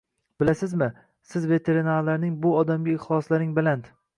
Bilamiz, 0.43 0.95
siz 1.33 1.45
veteranlarning 1.51 2.35
bu 2.47 2.57
odamga 2.63 2.97
ixlosinglar 2.99 3.51
baland. 3.61 3.97